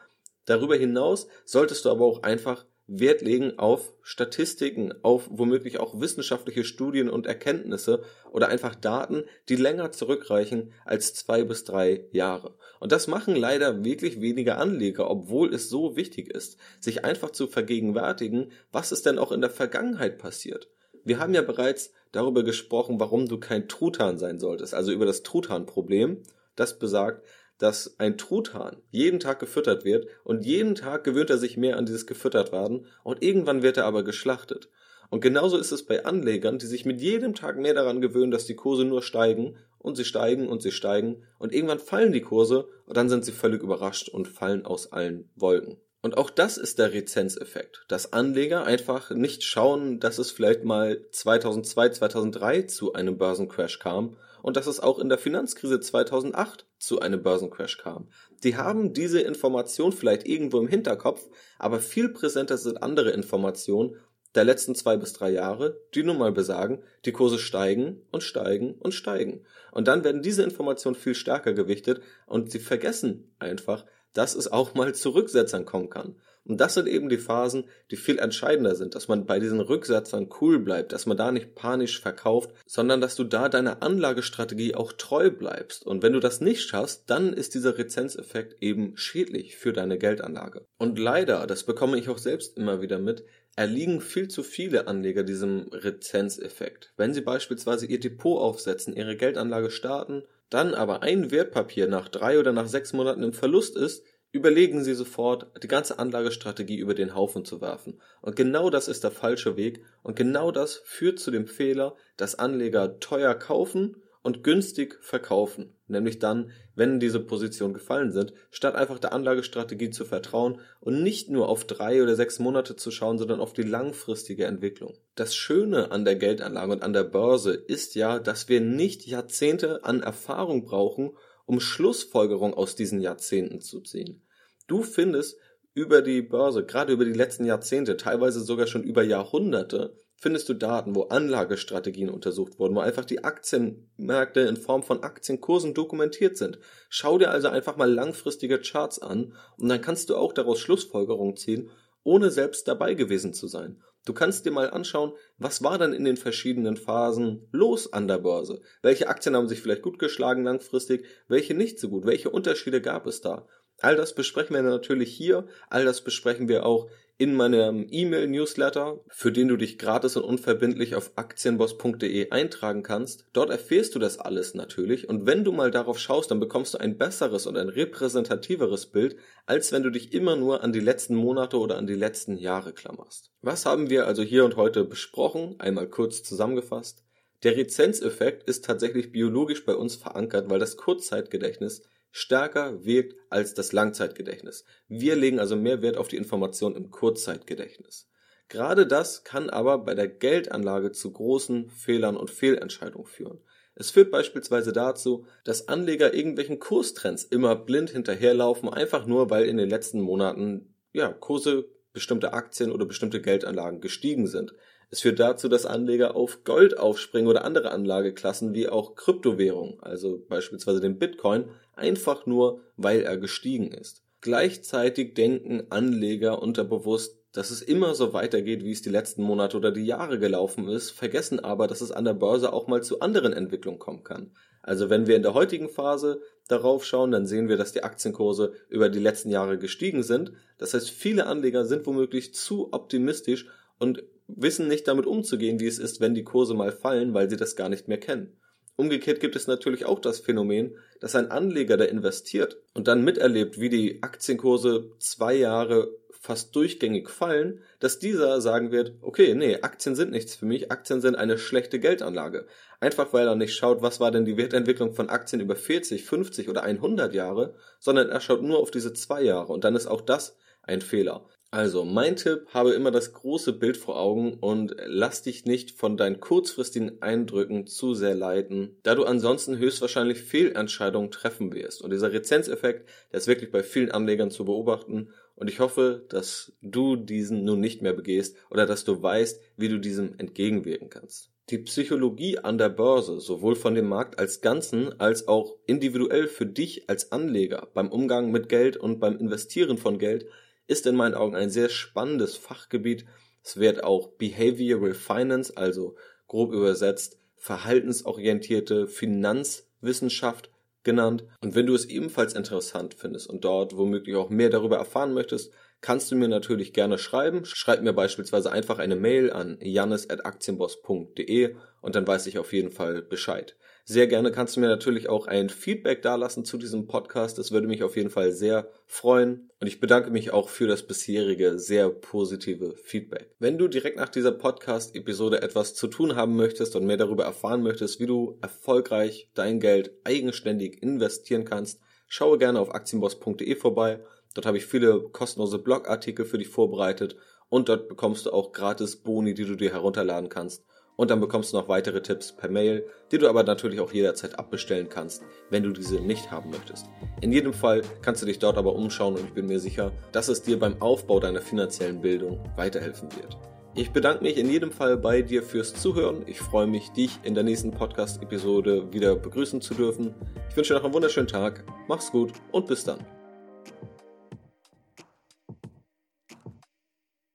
Darüber 0.45 0.77
hinaus 0.77 1.27
solltest 1.45 1.85
du 1.85 1.91
aber 1.91 2.05
auch 2.05 2.23
einfach 2.23 2.65
Wert 2.87 3.23
legen 3.23 3.59
auf 3.59 3.95
Statistiken, 4.03 4.93
auf 5.03 5.29
womöglich 5.31 5.81
auch 5.81 6.01
wissenschaftliche 6.01 6.65
Studien 6.65 7.09
und 7.09 7.27
Erkenntnisse 7.27 8.03
oder 8.31 8.49
einfach 8.49 8.75
Daten, 8.75 9.25
die 9.49 9.57
länger 9.57 9.91
zurückreichen 9.91 10.73
als 10.85 11.15
zwei 11.15 11.45
bis 11.45 11.65
drei 11.65 12.05
Jahre. 12.13 12.55
Und 12.81 12.93
das 12.93 13.07
machen 13.07 13.37
leider 13.37 13.85
wirklich 13.85 14.21
wenige 14.21 14.57
Anleger, 14.57 15.11
obwohl 15.11 15.55
es 15.55 15.71
so 15.71 15.97
wichtig 15.97 16.29
ist, 16.31 16.59
sich 16.79 17.05
einfach 17.05 17.31
zu 17.31 17.47
vergegenwärtigen, 17.47 18.53
was 18.71 18.93
ist 18.93 19.07
denn 19.07 19.19
auch 19.19 19.33
in 19.33 19.41
der 19.41 19.51
Vergangenheit 19.51 20.19
passiert. 20.19 20.69
Wir 21.05 21.19
haben 21.19 21.35
ja 21.35 21.43
bereits 21.43 21.93
darüber 22.13 22.43
gesprochen, 22.45 23.01
warum 23.01 23.29
du 23.29 23.39
kein 23.39 23.69
Truthahn 23.69 24.19
sein 24.19 24.39
solltest, 24.39 24.75
also 24.75 24.93
über 24.93 25.07
das 25.07 25.23
Truthahn-Problem. 25.23 26.23
Das 26.57 26.79
besagt, 26.79 27.25
dass 27.59 27.99
ein 27.99 28.19
Truthahn 28.19 28.77
jeden 28.91 29.21
Tag 29.21 29.39
gefüttert 29.39 29.85
wird 29.85 30.07
und 30.25 30.45
jeden 30.45 30.75
Tag 30.75 31.05
gewöhnt 31.05 31.31
er 31.31 31.39
sich 31.39 31.57
mehr 31.57 31.77
an 31.77 31.87
dieses 31.87 32.07
gefüttert 32.07 32.53
werden 32.53 32.87
und 33.03 33.23
irgendwann 33.23 33.63
wird 33.63 33.77
er 33.77 33.87
aber 33.87 34.03
geschlachtet. 34.03 34.69
Und 35.11 35.21
genauso 35.21 35.59
ist 35.59 35.71
es 35.71 35.87
bei 35.87 36.05
Anlegern, 36.05 36.59
die 36.59 36.67
sich 36.67 36.85
mit 36.85 37.01
jedem 37.01 37.35
Tag 37.35 37.57
mehr 37.57 37.75
daran 37.75 38.01
gewöhnen, 38.01 38.33
dass 38.33 38.47
die 38.47 38.57
Kurse 38.57 38.85
nur 38.85 39.03
steigen 39.03 39.57
und 39.79 39.97
sie 39.97 40.05
steigen 40.05 40.49
und 40.49 40.63
sie 40.63 40.73
steigen 40.73 41.23
und 41.39 41.53
irgendwann 41.53 41.79
fallen 41.79 42.13
die 42.13 42.23
Kurse 42.23 42.69
und 42.87 42.97
dann 42.97 43.09
sind 43.09 43.25
sie 43.25 43.33
völlig 43.33 43.63
überrascht 43.63 44.09
und 44.09 44.29
fallen 44.29 44.65
aus 44.67 44.93
allen 44.93 45.31
Wolken. 45.37 45.77
Und 46.05 46.19
auch 46.19 46.29
das 46.29 46.59
ist 46.59 46.79
der 46.79 46.93
Rezenzeffekt, 46.93 47.87
dass 47.89 48.13
Anleger 48.13 48.67
einfach 48.67 49.09
nicht 49.09 49.43
schauen, 49.43 50.01
dass 50.01 50.19
es 50.19 50.31
vielleicht 50.31 50.63
mal 50.63 51.01
2002, 51.11 51.89
2003 51.89 52.63
zu 52.65 52.93
einem 52.93 53.17
Börsencrash 53.17 53.79
kam 53.79 54.19
und 54.43 54.59
dass 54.59 54.67
es 54.67 54.81
auch 54.81 54.99
in 54.99 55.09
der 55.09 55.17
Finanzkrise 55.17 55.81
2008 55.81 56.67
zu 56.79 57.01
einem 57.01 57.23
Börsencrash 57.23 57.79
kam. 57.79 58.09
Die 58.43 58.59
haben 58.59 58.93
diese 58.93 59.23
Information 59.23 59.93
vielleicht 59.93 60.29
irgendwo 60.29 60.61
im 60.61 60.69
Hinterkopf, 60.69 61.27
aber 61.59 61.81
viel 61.81 62.11
präsenter 62.11 62.59
sind 62.59 62.83
andere 62.83 63.13
Informationen 63.13 63.97
der 64.35 64.45
letzten 64.45 64.75
zwei 64.75 64.99
bis 64.99 65.15
drei 65.15 65.31
Jahre, 65.31 65.81
die 65.95 66.03
nun 66.03 66.19
mal 66.19 66.33
besagen, 66.33 66.83
die 67.07 67.13
Kurse 67.13 67.39
steigen 67.39 68.03
und 68.11 68.23
steigen 68.23 68.75
und 68.75 68.93
steigen. 68.93 69.47
Und 69.73 69.89
dann 69.89 70.05
werden 70.05 70.21
diese 70.21 70.43
Informationen 70.43 70.97
viel 70.97 71.15
stärker 71.15 71.55
gewichtet 71.55 72.03
und 72.27 72.51
sie 72.51 72.59
vergessen 72.59 73.35
einfach, 73.39 73.87
dass 74.15 74.35
es 74.35 74.51
auch 74.51 74.75
mal 74.75 74.95
zu 74.95 75.11
Rücksetzern 75.11 75.67
kommen 75.67 75.91
kann. 75.91 76.17
Und 76.47 76.61
das 76.61 76.75
sind 76.75 76.89
eben 76.89 77.09
die 77.09 77.19
Phasen, 77.19 77.65
die 77.91 77.97
viel 77.97 78.19
entscheidender 78.19 78.75
sind, 78.75 78.95
dass 78.95 79.09
man 79.09 79.25
bei 79.25 79.41
diesen 79.41 79.61
Rücksetzern 79.61 80.29
cool 80.41 80.59
bleibt, 80.59 80.93
dass 80.93 81.07
man 81.07 81.17
da 81.17 81.33
nicht 81.33 81.55
panisch 81.55 82.01
verkauft, 82.01 82.51
sondern 82.67 83.01
dass 83.01 83.17
du 83.17 83.25
da 83.25 83.49
deiner 83.49 83.83
Anlagestrategie 83.83 84.75
auch 84.75 84.93
treu 84.93 85.31
bleibst. 85.31 85.87
Und 85.87 86.03
wenn 86.03 86.13
du 86.13 86.21
das 86.21 86.43
nicht 86.43 86.63
schaffst, 86.63 87.05
dann 87.07 87.33
ist 87.33 87.55
dieser 87.55 87.79
Rezenzeffekt 87.79 88.63
eben 88.63 88.95
schädlich 88.97 89.57
für 89.57 89.73
deine 89.73 89.97
Geldanlage. 89.97 90.67
Und 90.77 90.99
leider, 90.99 91.47
das 91.47 91.65
bekomme 91.65 91.99
ich 91.99 92.11
auch 92.11 92.19
selbst 92.19 92.59
immer 92.59 92.83
wieder 92.83 92.99
mit, 92.99 93.25
erliegen 93.57 94.01
viel 94.01 94.29
zu 94.29 94.43
viele 94.43 94.87
Anleger 94.87 95.23
diesem 95.23 95.69
Rezenzeffekt. 95.73 96.93
Wenn 96.97 97.15
sie 97.15 97.21
beispielsweise 97.23 97.87
ihr 97.87 98.01
Depot 98.01 98.41
aufsetzen, 98.41 98.97
ihre 98.97 99.17
Geldanlage 99.17 99.71
starten, 99.71 100.25
dann 100.55 100.75
aber 100.75 101.03
ein 101.03 101.31
Wertpapier 101.31 101.89
nach 101.89 102.09
drei 102.09 102.39
oder 102.39 102.53
nach 102.53 102.69
sechs 102.69 102.93
Monaten 102.93 103.23
im 103.23 103.33
Verlust 103.33 103.77
ist, 103.77 104.05
überlegen 104.31 104.83
Sie 104.85 104.95
sofort, 104.95 105.51
die 105.63 105.69
ganze 105.69 105.99
Anlagestrategie 105.99 106.79
über 106.79 106.95
den 106.95 107.15
Haufen 107.15 107.45
zu 107.45 107.61
werfen. 107.61 108.01
Und 108.21 108.37
genau 108.37 108.71
das 108.71 108.89
ist 108.89 109.05
der 109.05 109.11
falsche 109.11 109.57
Weg 109.57 109.85
und 110.03 110.17
genau 110.17 110.51
das 110.51 110.77
führt 110.85 111.19
zu 111.19 111.31
dem 111.31 111.47
Fehler, 111.47 111.97
dass 112.17 112.39
Anleger 112.39 113.01
teuer 113.01 113.35
kaufen 113.35 113.97
und 114.25 114.43
günstig 114.43 114.99
verkaufen, 115.03 115.77
nämlich 115.87 116.19
dann, 116.19 116.51
wenn 116.75 116.99
diese 116.99 117.21
Positionen 117.21 117.75
gefallen 117.75 118.11
sind, 118.11 118.33
statt 118.51 118.75
einfach 118.75 118.99
der 118.99 119.13
Anlagestrategie 119.13 119.91
zu 119.91 120.07
vertrauen 120.07 120.61
und 120.81 121.03
nicht 121.03 121.29
nur 121.29 121.51
auf 121.51 121.67
drei 121.67 122.03
oder 122.03 122.17
sechs 122.17 122.39
Monate 122.39 122.75
zu 122.75 122.91
schauen, 122.91 123.19
sondern 123.19 123.39
auf 123.39 123.53
die 123.53 123.63
langfristige 123.63 124.47
Entwicklung. 124.47 124.95
Das 125.15 125.37
Schöne 125.37 125.93
an 125.93 126.07
der 126.07 126.17
Geldanlage 126.17 126.73
und 126.73 126.83
an 126.83 126.95
der 126.95 127.05
Börse 127.05 127.53
ist 127.53 127.95
ja, 127.95 128.19
dass 128.19 128.49
wir 128.49 128.63
nicht 128.63 129.07
Jahrzehnte 129.07 129.85
an 129.85 130.03
Erfahrung 130.03 130.65
brauchen, 130.65 131.13
um 131.45 131.61
Schlussfolgerung 131.61 132.55
aus 132.55 132.77
diesen 132.77 133.03
Jahrzehnten 133.03 133.61
zu 133.61 133.83
ziehen. 133.83 134.23
Du 134.67 134.83
findest 134.83 135.39
über 135.75 136.01
die 136.01 136.23
Börse, 136.23 136.65
gerade 136.65 136.95
über 136.95 137.05
die 137.05 137.13
letzten 137.13 137.45
Jahrzehnte, 137.45 137.99
teilweise 137.99 138.41
sogar 138.41 138.67
schon 138.67 138.85
über 138.85 139.03
Jahrhunderte, 139.03 139.99
findest 140.17 140.49
du 140.49 140.55
Daten, 140.55 140.95
wo 140.95 141.03
Anlagestrategien 141.05 142.09
untersucht 142.09 142.59
wurden, 142.59 142.75
wo 142.75 142.81
einfach 142.81 143.05
die 143.05 143.25
Aktienmärkte 143.25 144.41
in 144.41 144.57
Form 144.57 144.83
von 144.83 145.03
Aktienkursen 145.03 145.75
dokumentiert 145.75 146.37
sind. 146.37 146.59
Schau 146.89 147.19
dir 147.19 147.31
also 147.31 147.49
einfach 147.49 147.77
mal 147.77 147.93
langfristige 147.93 148.61
Charts 148.61 149.01
an 149.01 149.35
und 149.57 149.69
dann 149.69 149.81
kannst 149.81 150.11
du 150.11 150.17
auch 150.17 150.33
daraus 150.33 150.61
Schlussfolgerungen 150.61 151.37
ziehen, 151.37 151.71
ohne 152.05 152.31
selbst 152.31 152.69
dabei 152.69 152.95
gewesen 152.95 153.35
zu 153.35 153.49
sein. 153.49 153.83
Du 154.05 154.13
kannst 154.13 154.45
dir 154.45 154.51
mal 154.51 154.69
anschauen, 154.69 155.13
was 155.39 155.63
war 155.63 155.79
dann 155.79 155.95
in 155.95 156.05
den 156.05 156.19
verschiedenen 156.19 156.77
Phasen 156.77 157.49
los 157.53 157.93
an 157.93 158.07
der 158.07 158.19
Börse? 158.19 158.61
Welche 158.83 159.09
Aktien 159.09 159.35
haben 159.35 159.49
sich 159.49 159.63
vielleicht 159.63 159.83
gut 159.83 159.99
geschlagen 159.99 160.45
langfristig, 160.45 161.07
welche 161.27 161.55
nicht 161.55 161.81
so 161.81 161.89
gut? 161.89 162.05
Welche 162.05 162.29
Unterschiede 162.29 162.83
gab 162.83 163.07
es 163.07 163.23
da? 163.23 163.47
All 163.81 163.97
das 163.97 164.15
besprechen 164.15 164.55
wir 164.55 164.63
natürlich 164.63 165.13
hier, 165.15 165.47
all 165.69 165.85
das 165.85 166.03
besprechen 166.03 166.49
wir 166.49 166.65
auch 166.67 166.89
in 167.17 167.35
meinem 167.35 167.87
E-Mail-Newsletter, 167.89 169.01
für 169.09 169.31
den 169.31 169.47
du 169.47 169.57
dich 169.57 169.79
gratis 169.79 170.17
und 170.17 170.25
unverbindlich 170.25 170.97
auf 170.97 171.13
aktienboss.de 171.15 172.31
eintragen 172.31 172.83
kannst. 172.83 173.27
Dort 173.33 173.51
erfährst 173.51 173.95
du 173.95 174.01
das 174.01 174.19
alles 174.19 174.55
natürlich 174.55 175.09
und 175.09 175.25
wenn 175.25 175.45
du 175.45 175.53
mal 175.53 175.71
darauf 175.71 175.99
schaust, 175.99 176.33
dann 176.33 176.41
bekommst 176.41 176.75
du 176.75 176.79
ein 176.79 176.99
besseres 176.99 177.47
und 177.47 177.57
ein 177.57 177.69
repräsentativeres 177.69 178.87
Bild, 178.87 179.17
als 179.47 179.71
wenn 179.71 179.85
du 179.85 179.91
dich 179.91 180.13
immer 180.13 180.35
nur 180.35 180.65
an 180.65 180.73
die 180.73 180.81
letzten 180.81 181.15
Monate 181.15 181.59
oder 181.59 181.77
an 181.77 181.87
die 181.87 181.95
letzten 181.95 182.37
Jahre 182.37 182.73
klammerst. 182.73 183.31
Was 183.43 183.65
haben 183.65 183.91
wir 183.91 184.07
also 184.07 184.23
hier 184.23 184.45
und 184.45 184.57
heute 184.57 184.85
besprochen? 184.85 185.55
Einmal 185.59 185.89
kurz 185.89 186.25
zusammengefasst. 186.25 187.05
Der 187.45 187.57
Rezenzeffekt 187.57 188.49
ist 188.49 188.65
tatsächlich 188.65 189.13
biologisch 189.13 189.65
bei 189.65 189.75
uns 189.75 189.97
verankert, 189.97 190.49
weil 190.51 190.59
das 190.59 190.77
Kurzzeitgedächtnis 190.77 191.83
stärker 192.17 192.85
wirkt 192.85 193.17
als 193.29 193.55
das 193.55 193.73
Langzeitgedächtnis. 193.73 194.65
Wir 194.87 195.17
legen 195.17 195.41
also 195.41 195.57
mehr 195.57 195.83
Wert 195.83 195.97
auf 195.97 196.07
die 196.07 196.17
Information 196.17 196.77
im 196.77 196.93
Kurzzeitgedächtnis. 196.93 198.09
Gerade 198.49 198.87
das 198.87 199.25
kann 199.25 199.51
aber 199.51 199.79
bei 199.79 199.97
der 199.97 200.07
Geldanlage 200.07 200.93
zu 200.93 201.13
großen 201.13 201.71
Fehlern 201.71 202.17
und 202.17 202.31
Fehlentscheidungen 202.31 203.09
führen. 203.09 203.41
Es 203.75 203.91
führt 203.91 204.13
beispielsweise 204.13 204.73
dazu, 204.73 205.27
dass 205.43 205.67
Anleger 205.67 206.15
irgendwelchen 206.15 206.61
Kurstrends 206.61 207.25
immer 207.25 207.57
blind 207.57 207.91
hinterherlaufen, 207.91 208.69
einfach 208.69 209.07
nur 209.07 209.31
weil 209.31 209.47
in 209.47 209.57
den 209.57 209.69
letzten 209.69 210.01
Monaten 210.01 210.73
ja, 210.93 211.13
Kurse 211.13 211.69
bestimmte 211.93 212.33
Aktien 212.33 212.71
oder 212.71 212.87
bestimmte 212.87 213.21
Geldanlagen 213.21 213.81
gestiegen 213.81 214.29
sind. 214.29 214.55
Es 214.95 215.01
führt 215.01 215.19
dazu, 215.19 215.49
dass 215.49 215.67
Anleger 215.67 216.15
auf 216.15 216.45
Gold 216.45 216.79
aufspringen 216.79 217.29
oder 217.29 217.45
andere 217.45 217.73
Anlageklassen 217.73 218.55
wie 218.55 218.69
auch 218.69 218.95
Kryptowährungen, 218.95 219.83
also 219.83 220.25
beispielsweise 220.29 220.81
den 220.81 221.01
Bitcoin, 221.01 221.47
einfach 221.75 222.27
nur, 222.27 222.61
weil 222.77 223.01
er 223.01 223.17
gestiegen 223.17 223.73
ist. 223.73 224.05
Gleichzeitig 224.21 225.15
denken 225.15 225.65
Anleger 225.71 226.41
unterbewusst, 226.41 227.19
dass 227.33 227.51
es 227.51 227.61
immer 227.61 227.97
so 227.97 228.13
weitergeht, 228.13 228.63
wie 228.63 228.71
es 228.71 228.83
die 228.83 228.91
letzten 228.91 229.25
Monate 229.25 229.57
oder 229.57 229.73
die 229.73 229.85
Jahre 229.85 230.21
gelaufen 230.21 230.69
ist, 230.69 230.93
vergessen 230.93 231.41
aber, 231.41 231.67
dass 231.67 231.81
es 231.81 231.91
an 231.91 232.05
der 232.05 232.15
Börse 232.15 232.53
auch 232.53 232.69
mal 232.69 232.85
zu 232.85 233.01
anderen 233.01 233.33
Entwicklungen 233.33 233.81
kommen 233.81 234.05
kann. 234.05 234.31
Also 234.63 234.91
wenn 234.91 235.09
wir 235.09 235.17
in 235.17 235.23
der 235.23 235.35
heutigen 235.35 235.71
Phase 235.71 236.23
darauf 236.47 236.85
schauen, 236.85 237.11
dann 237.11 237.27
sehen 237.27 237.49
wir, 237.49 237.57
dass 237.57 237.73
die 237.73 237.83
Aktienkurse 237.83 238.53
über 238.69 238.89
die 238.89 239.01
letzten 239.01 239.31
Jahre 239.31 239.59
gestiegen 239.59 240.05
sind. 240.05 240.35
Das 240.57 240.73
heißt, 240.73 240.89
viele 240.89 241.27
Anleger 241.27 241.65
sind 241.65 241.85
womöglich 241.85 242.33
zu 242.33 242.73
optimistisch 242.73 243.49
und 243.81 244.05
wissen 244.27 244.69
nicht 244.69 244.89
damit 244.89 245.07
umzugehen, 245.07 245.61
wie 245.61 245.67
es 245.67 245.79
ist, 245.79 246.01
wenn 246.01 246.15
die 246.15 246.25
Kurse 246.25 246.55
mal 246.55 246.73
fallen, 246.73 247.15
weil 247.15 247.29
sie 247.31 247.37
das 247.37 247.57
gar 247.57 247.69
nicht 247.69 247.89
mehr 247.89 247.99
kennen. 247.99 248.37
Umgekehrt 248.77 249.21
gibt 249.21 249.37
es 249.37 249.47
natürlich 249.47 249.85
auch 249.85 250.01
das 250.01 250.19
Phänomen, 250.19 250.77
dass 251.01 251.15
ein 251.15 251.31
Anleger, 251.31 251.77
der 251.77 251.91
investiert 251.91 252.57
und 252.75 252.89
dann 252.89 253.05
miterlebt, 253.05 253.61
wie 253.61 253.69
die 253.69 254.03
Aktienkurse 254.03 254.91
zwei 254.99 255.35
Jahre 255.35 255.95
fast 256.25 256.57
durchgängig 256.57 257.11
fallen, 257.11 257.61
dass 257.81 257.99
dieser 257.99 258.41
sagen 258.41 258.73
wird, 258.73 258.95
okay, 259.03 259.35
nee, 259.35 259.61
Aktien 259.61 259.95
sind 259.95 260.11
nichts 260.11 260.35
für 260.35 260.47
mich, 260.47 260.73
Aktien 260.73 261.03
sind 261.03 261.17
eine 261.17 261.37
schlechte 261.37 261.79
Geldanlage. 261.79 262.47
Einfach 262.81 263.13
weil 263.13 263.29
er 263.29 263.37
nicht 263.37 263.55
schaut, 263.55 263.83
was 263.83 264.01
war 264.01 264.11
denn 264.11 264.25
die 264.25 264.39
Wertentwicklung 264.39 264.95
von 264.95 265.11
Aktien 265.11 265.43
über 265.43 265.55
40, 265.55 266.05
50 266.05 266.49
oder 266.49 266.63
100 266.63 267.15
Jahre, 267.15 267.55
sondern 267.79 268.09
er 268.09 268.21
schaut 268.21 268.43
nur 268.43 268.59
auf 268.59 268.71
diese 268.71 268.95
zwei 268.95 269.23
Jahre 269.23 269.53
und 269.53 269.65
dann 269.65 269.77
ist 269.77 269.87
auch 269.87 270.01
das 270.01 270.37
ein 270.63 270.81
Fehler. 270.81 271.29
Also, 271.55 271.85
mein 271.85 272.17
Tipp, 272.17 272.49
habe 272.53 272.73
immer 272.73 272.91
das 272.91 273.13
große 273.13 273.53
Bild 273.53 273.77
vor 273.77 273.97
Augen 274.01 274.35
und 274.41 274.75
lass 274.87 275.23
dich 275.23 275.45
nicht 275.45 275.71
von 275.71 275.97
deinen 275.97 276.19
kurzfristigen 276.19 277.01
Eindrücken 277.01 277.69
zu 277.69 277.95
sehr 277.95 278.17
leiten, 278.17 278.77
da 278.83 278.97
du 278.97 279.05
ansonsten 279.05 279.57
höchstwahrscheinlich 279.57 280.21
Fehlentscheidungen 280.21 281.13
treffen 281.13 281.55
wirst. 281.55 281.81
Und 281.81 281.93
dieser 281.93 282.13
Rezenzeffekt, 282.13 282.89
der 283.13 283.19
ist 283.19 283.29
wirklich 283.29 283.53
bei 283.53 283.63
vielen 283.63 283.93
Anlegern 283.93 284.33
zu 284.33 284.45
beobachten 284.45 285.11
und 285.37 285.49
ich 285.49 285.61
hoffe, 285.61 286.05
dass 286.09 286.55
du 286.61 286.97
diesen 286.97 287.45
nun 287.45 287.61
nicht 287.61 287.83
mehr 287.83 287.93
begehst 287.93 288.37
oder 288.51 288.67
dass 288.67 288.85
du 288.85 289.01
weißt, 289.01 289.41
wie 289.57 289.69
du 289.69 289.79
diesem 289.79 290.19
entgegenwirken 290.19 290.91
kannst. 290.91 291.31
Die 291.51 291.59
Psychologie 291.59 292.39
an 292.39 292.59
der 292.59 292.71
Börse, 292.71 293.21
sowohl 293.21 293.55
von 293.55 293.77
dem 293.77 293.87
Markt 293.87 294.19
als 294.19 294.41
Ganzen 294.41 294.99
als 294.99 295.29
auch 295.29 295.55
individuell 295.67 296.27
für 296.27 296.47
dich 296.47 296.91
als 296.91 297.13
Anleger 297.13 297.69
beim 297.75 297.93
Umgang 297.93 298.33
mit 298.33 298.49
Geld 298.49 298.77
und 298.77 298.99
beim 298.99 299.19
Investieren 299.19 299.79
von 299.79 299.99
Geld, 299.99 300.27
ist 300.67 300.87
in 300.87 300.97
meinen 300.97 301.15
Augen 301.15 301.37
ein 301.37 301.51
sehr 301.51 301.69
spannendes 301.69 302.37
Fachgebiet. 302.37 303.05
Es 303.43 303.57
wird 303.59 303.85
auch 303.85 304.09
Behavioral 304.13 304.95
Finance, 304.95 305.57
also 305.57 305.97
grob 306.27 306.53
übersetzt 306.53 307.19
verhaltensorientierte 307.37 308.87
Finanzwissenschaft 308.87 310.51
genannt. 310.83 311.25
Und 311.43 311.55
wenn 311.55 311.67
du 311.67 311.75
es 311.75 311.85
ebenfalls 311.85 312.33
interessant 312.35 312.95
findest 312.95 313.29
und 313.29 313.45
dort 313.45 313.77
womöglich 313.77 314.17
auch 314.17 314.31
mehr 314.31 314.49
darüber 314.51 314.79
erfahren 314.79 315.13
möchtest, 315.13 315.53
kannst 315.81 316.11
du 316.11 316.17
mir 316.17 316.29
natürlich 316.29 316.73
gerne 316.73 316.97
schreiben. 316.97 317.45
Schreib 317.45 317.83
mir 317.83 317.93
beispielsweise 317.93 318.51
einfach 318.51 318.79
eine 318.79 318.97
Mail 318.97 319.31
an 319.31 319.59
jannis.aktienboss.de 319.61 321.55
und 321.83 321.95
dann 321.95 322.07
weiß 322.07 322.27
ich 322.29 322.39
auf 322.39 322.55
jeden 322.55 322.71
Fall 322.71 323.03
Bescheid. 323.03 323.57
Sehr 323.87 324.07
gerne 324.07 324.33
kannst 324.33 324.57
du 324.57 324.61
mir 324.61 324.69
natürlich 324.69 325.11
auch 325.11 325.27
ein 325.27 325.51
Feedback 325.51 326.01
dalassen 326.01 326.47
zu 326.47 326.57
diesem 326.57 326.87
Podcast. 326.87 327.37
Das 327.37 327.53
würde 327.53 327.67
mich 327.67 327.83
auf 327.83 327.97
jeden 327.97 328.09
Fall 328.09 328.33
sehr 328.33 328.71
freuen. 328.87 329.51
Und 329.61 329.67
ich 329.67 329.79
bedanke 329.79 330.11
mich 330.11 330.31
auch 330.31 330.49
für 330.49 330.67
das 330.67 330.87
bisherige 330.87 331.59
sehr 331.59 331.91
positive 331.91 332.77
Feedback. 332.77 333.35
Wenn 333.39 333.59
du 333.59 333.69
direkt 333.69 333.99
nach 333.99 334.09
dieser 334.09 334.33
Podcast-Episode 334.33 335.43
etwas 335.43 335.75
zu 335.75 335.87
tun 335.89 336.17
haben 336.17 336.35
möchtest 336.35 336.77
und 336.77 336.87
mehr 336.87 336.97
darüber 336.97 337.25
erfahren 337.25 337.63
möchtest, 337.63 338.01
wie 338.01 338.07
du 338.07 338.39
erfolgreich 338.41 339.29
dein 339.35 339.61
Geld 339.61 339.93
eigenständig 340.05 340.83
investieren 340.83 341.45
kannst, 341.45 341.79
schaue 342.09 342.39
gerne 342.39 342.61
auf 342.61 342.75
aktienboss.de 342.75 343.55
vorbei. 343.55 344.03
Dort 344.33 344.47
habe 344.47 344.57
ich 344.57 344.65
viele 344.65 345.11
kostenlose 345.11 345.59
Blogartikel 345.59 346.25
für 346.25 346.39
dich 346.39 346.49
vorbereitet 346.49 347.17
und 347.51 347.69
dort 347.69 347.91
bekommst 347.91 348.25
du 348.25 348.31
auch 348.31 348.53
gratis 348.53 348.97
Boni, 348.97 349.35
die 349.35 349.45
du 349.45 349.57
dir 349.57 349.73
herunterladen 349.73 350.31
kannst 350.31 350.65
und 350.97 351.11
dann 351.11 351.21
bekommst 351.21 351.53
du 351.53 351.57
noch 351.57 351.69
weitere 351.69 352.03
Tipps 352.03 352.33
per 352.33 352.51
Mail, 352.51 352.87
die 353.11 353.19
du 353.19 353.29
aber 353.29 353.43
natürlich 353.43 353.81
auch 353.81 353.93
jederzeit 353.93 354.39
abbestellen 354.39 354.89
kannst, 354.89 355.23
wenn 355.51 355.63
du 355.63 355.73
diese 355.73 356.01
nicht 356.01 356.31
haben 356.31 356.51
möchtest. 356.51 356.87
In 357.21 357.33
jedem 357.33 357.53
Fall 357.53 357.83
kannst 358.03 358.23
du 358.23 358.27
dich 358.27 358.39
dort 358.39 358.59
aber 358.59 358.75
umschauen 358.75 359.15
und 359.15 359.25
ich 359.25 359.35
bin 359.35 359.47
mir 359.47 359.61
sicher, 359.61 359.93
dass 360.13 360.29
es 360.29 360.43
dir 360.43 360.59
beim 360.59 360.81
Aufbau 360.81 361.21
deiner 361.21 361.41
finanziellen 361.41 362.01
Bildung 362.01 362.41
weiterhelfen 362.57 363.09
wird. 363.17 363.37
Ich 363.77 363.91
bedanke 363.91 364.23
mich 364.23 364.37
in 364.37 364.49
jedem 364.49 364.71
Fall 364.71 364.97
bei 364.97 365.21
dir 365.21 365.43
fürs 365.43 365.75
Zuhören. 365.75 366.23
Ich 366.27 366.39
freue 366.39 366.69
mich, 366.69 366.91
dich 366.91 367.19
in 367.25 367.35
der 367.35 367.43
nächsten 367.43 367.73
Podcast-Episode 367.73 368.93
wieder 368.93 369.17
begrüßen 369.17 369.61
zu 369.61 369.75
dürfen. 369.75 370.15
Ich 370.49 370.57
wünsche 370.57 370.75
dir 370.75 370.79
noch 370.79 370.85
einen 370.85 370.95
wunderschönen 370.95 371.27
Tag. 371.27 371.65
Mach's 371.89 372.13
gut 372.13 372.33
und 372.53 372.69
bis 372.69 372.85
dann. 372.85 373.05